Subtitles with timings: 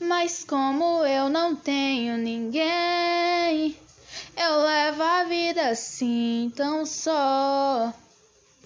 [0.00, 3.76] Mas como eu não tenho ninguém,
[4.36, 7.92] eu levo a vida assim tão só.